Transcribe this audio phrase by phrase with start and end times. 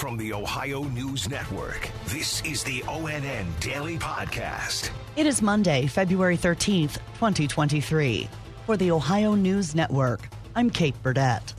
[0.00, 4.88] From the Ohio News Network, this is the ONN Daily Podcast.
[5.14, 8.26] It is Monday, February 13th, 2023.
[8.64, 10.26] For the Ohio News Network,
[10.56, 11.52] I'm Kate Burdett.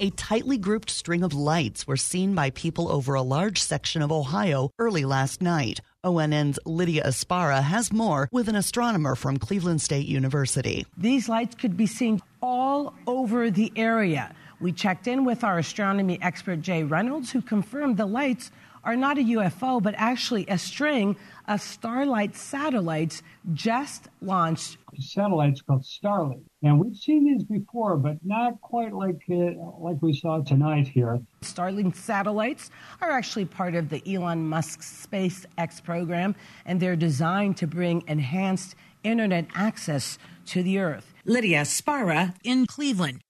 [0.00, 4.10] A tightly grouped string of lights were seen by people over a large section of
[4.10, 5.80] Ohio early last night.
[6.02, 10.84] ONN's Lydia Esparra has more with an astronomer from Cleveland State University.
[10.96, 14.34] These lights could be seen all over the area.
[14.60, 18.50] We checked in with our astronomy expert Jay Reynolds, who confirmed the lights
[18.84, 23.22] are not a UFO, but actually a string of Starlink satellites
[23.52, 24.78] just launched.
[24.98, 30.12] Satellite's called Starlink, and we've seen these before, but not quite like uh, like we
[30.12, 31.20] saw tonight here.
[31.42, 32.70] Starlink satellites
[33.00, 36.34] are actually part of the Elon Musk SpaceX program,
[36.64, 41.14] and they're designed to bring enhanced internet access to the Earth.
[41.24, 43.20] Lydia Esparra in Cleveland.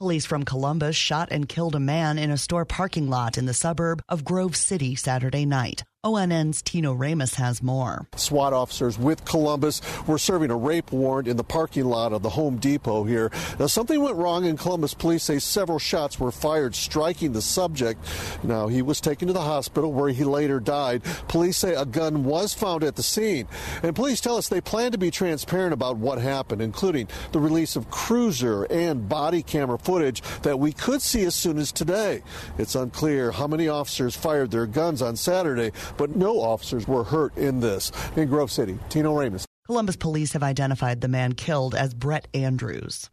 [0.00, 3.52] Police from Columbus shot and killed a man in a store parking lot in the
[3.52, 5.84] suburb of Grove City Saturday night.
[6.02, 8.06] ONN's Tino Ramos has more.
[8.16, 12.30] SWAT officers with Columbus were serving a rape warrant in the parking lot of the
[12.30, 13.30] Home Depot here.
[13.58, 18.02] Now, something went wrong, and Columbus police say several shots were fired, striking the subject.
[18.42, 21.02] Now, he was taken to the hospital where he later died.
[21.28, 23.46] Police say a gun was found at the scene.
[23.82, 27.76] And police tell us they plan to be transparent about what happened, including the release
[27.76, 32.22] of cruiser and body camera footage that we could see as soon as today.
[32.56, 37.36] It's unclear how many officers fired their guns on Saturday but no officers were hurt
[37.36, 37.92] in this.
[38.16, 39.46] In Grove City, Tino Ramos.
[39.66, 43.08] Columbus police have identified the man killed as Brett Andrews.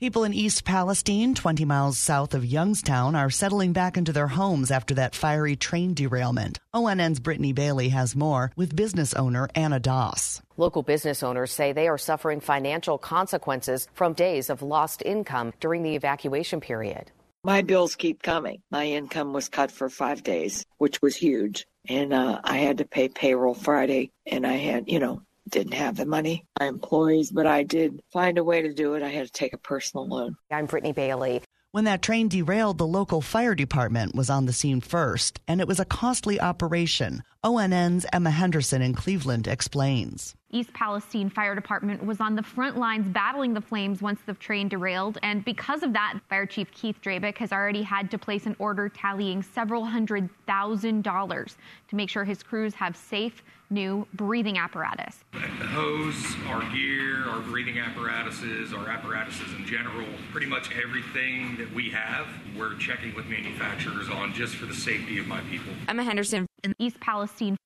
[0.00, 4.70] People in East Palestine, 20 miles south of Youngstown, are settling back into their homes
[4.70, 6.58] after that fiery train derailment.
[6.72, 10.40] ONN's Brittany Bailey has more with business owner Anna Doss.
[10.56, 15.82] Local business owners say they are suffering financial consequences from days of lost income during
[15.82, 17.12] the evacuation period.
[17.42, 18.60] My bills keep coming.
[18.70, 21.66] My income was cut for five days, which was huge.
[21.88, 25.96] And uh, I had to pay payroll Friday, and I had, you know, didn't have
[25.96, 29.02] the money, my employees, but I did find a way to do it.
[29.02, 30.36] I had to take a personal loan.
[30.50, 31.40] I'm Brittany Bailey.
[31.72, 35.68] When that train derailed, the local fire department was on the scene first, and it
[35.68, 37.22] was a costly operation.
[37.42, 40.34] ONN's Emma Henderson in Cleveland explains.
[40.52, 44.68] East Palestine Fire Department was on the front lines battling the flames once the train
[44.68, 45.18] derailed.
[45.22, 48.88] And because of that, Fire Chief Keith Drabick has already had to place an order
[48.88, 51.56] tallying several hundred thousand dollars
[51.88, 55.20] to make sure his crews have safe, new breathing apparatus.
[55.32, 61.72] The hose, our gear, our breathing apparatuses, our apparatuses in general, pretty much everything that
[61.72, 65.72] we have, we're checking with manufacturers on just for the safety of my people.
[65.86, 67.56] Emma Henderson in East Palestine.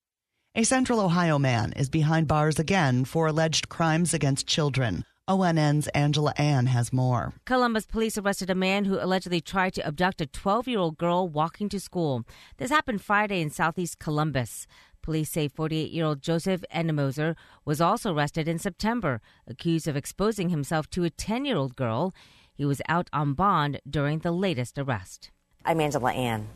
[0.56, 5.04] A Central Ohio man is behind bars again for alleged crimes against children.
[5.26, 7.32] ONN's Angela An has more.
[7.44, 11.28] Columbus police arrested a man who allegedly tried to abduct a 12 year old girl
[11.28, 12.22] walking to school.
[12.58, 14.68] This happened Friday in southeast Columbus.
[15.02, 17.34] Police say 48 year old Joseph Endemoser
[17.64, 22.14] was also arrested in September, accused of exposing himself to a 10 year old girl.
[22.54, 25.32] He was out on bond during the latest arrest.
[25.64, 26.46] I'm Angela An.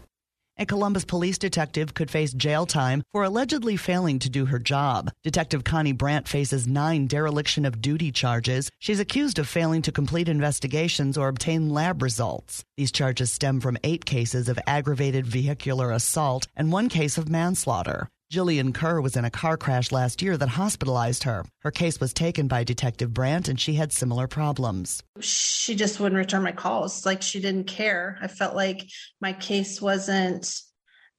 [0.60, 5.08] A Columbus police detective could face jail time for allegedly failing to do her job.
[5.22, 8.68] Detective Connie Brandt faces nine dereliction of duty charges.
[8.80, 12.64] She's accused of failing to complete investigations or obtain lab results.
[12.76, 18.08] These charges stem from eight cases of aggravated vehicular assault and one case of manslaughter.
[18.30, 21.46] Jillian Kerr was in a car crash last year that hospitalized her.
[21.60, 25.02] Her case was taken by Detective Brandt and she had similar problems.
[25.20, 27.06] She just wouldn't return my calls.
[27.06, 28.18] Like she didn't care.
[28.20, 28.86] I felt like
[29.20, 30.60] my case wasn't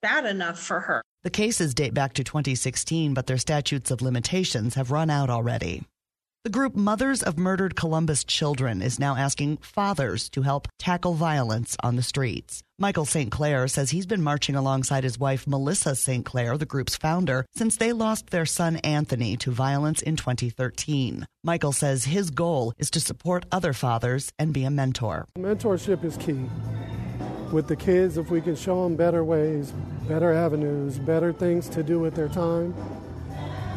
[0.04, 1.02] bad enough for her.
[1.24, 5.84] The cases date back to 2016, but their statutes of limitations have run out already.
[6.46, 11.76] The group Mothers of Murdered Columbus Children is now asking fathers to help tackle violence
[11.84, 12.64] on the streets.
[12.78, 13.30] Michael St.
[13.30, 16.26] Clair says he's been marching alongside his wife Melissa St.
[16.26, 21.28] Clair, the group's founder, since they lost their son Anthony to violence in 2013.
[21.44, 25.28] Michael says his goal is to support other fathers and be a mentor.
[25.38, 26.46] Mentorship is key.
[27.52, 29.74] With the kids, if we can show them better ways,
[30.08, 32.74] better avenues, better things to do with their time,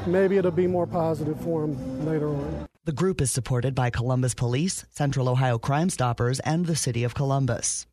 [0.07, 2.67] maybe it'll be more positive for them later on.
[2.85, 7.15] The group is supported by Columbus Police, Central Ohio Crime Stoppers, and the City of
[7.15, 7.87] Columbus.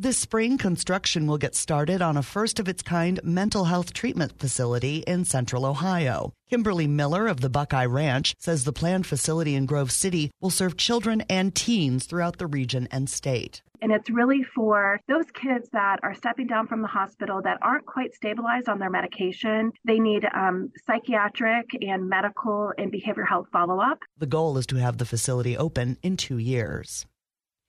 [0.00, 4.38] This spring, construction will get started on a first of its kind mental health treatment
[4.38, 6.32] facility in central Ohio.
[6.48, 10.76] Kimberly Miller of the Buckeye Ranch says the planned facility in Grove City will serve
[10.76, 13.60] children and teens throughout the region and state.
[13.80, 17.86] And it's really for those kids that are stepping down from the hospital that aren't
[17.86, 19.72] quite stabilized on their medication.
[19.84, 23.98] They need um, psychiatric and medical and behavioral health follow up.
[24.18, 27.06] The goal is to have the facility open in two years.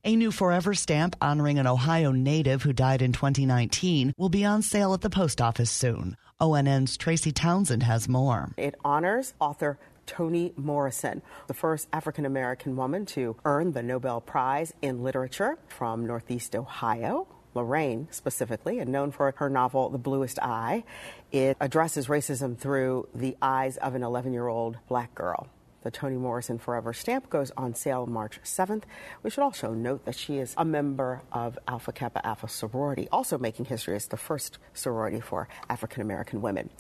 [0.06, 4.62] A new forever stamp honoring an Ohio native who died in 2019 will be on
[4.62, 6.16] sale at the post office soon.
[6.40, 8.54] ONN's Tracy Townsend has more.
[8.56, 9.78] It honors author
[10.10, 16.08] Toni Morrison, the first African American woman to earn the Nobel Prize in Literature from
[16.08, 17.28] Northeast Ohio.
[17.54, 20.84] Lorain, specifically, and known for her novel The Bluest Eye.
[21.32, 25.48] It addresses racism through the eyes of an 11 year old black girl.
[25.84, 28.84] The Toni Morrison Forever stamp goes on sale March 7th.
[29.22, 33.38] We should also note that she is a member of Alpha Kappa Alpha sorority, also
[33.38, 36.72] making history as the first sorority for African American women.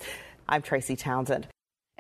[0.47, 1.47] I'm Tracy Townsend.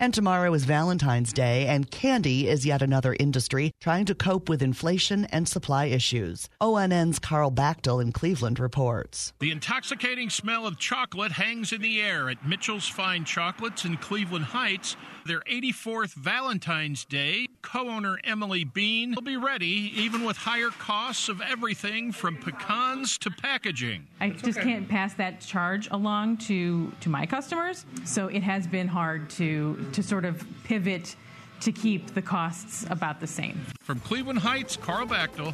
[0.01, 4.61] And tomorrow is Valentine's Day, and candy is yet another industry trying to cope with
[4.61, 6.47] inflation and supply issues.
[6.61, 9.33] ONN's Carl Bachtel in Cleveland reports.
[9.39, 14.45] The intoxicating smell of chocolate hangs in the air at Mitchell's Fine Chocolates in Cleveland
[14.45, 14.95] Heights.
[15.25, 21.27] Their 84th Valentine's Day, co owner Emily Bean will be ready, even with higher costs
[21.27, 24.07] of everything from pecans to packaging.
[24.21, 28.87] I just can't pass that charge along to, to my customers, so it has been
[28.87, 31.15] hard to to sort of pivot
[31.61, 33.59] to keep the costs about the same.
[33.81, 35.53] From Cleveland Heights, Carl Bachtel.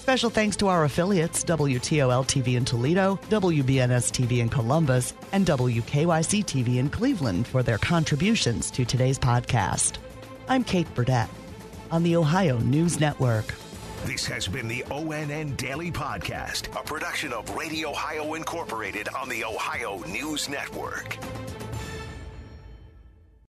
[0.00, 6.44] Special thanks to our affiliates, WTOL TV in Toledo, WBNS TV in Columbus, and WKYC
[6.44, 9.96] TV in Cleveland for their contributions to today's podcast.
[10.48, 11.28] I'm Kate Burdett
[11.90, 13.52] on the Ohio News Network.
[14.04, 19.42] This has been the ONN Daily Podcast, a production of Radio Ohio Incorporated on the
[19.42, 21.18] Ohio News Network.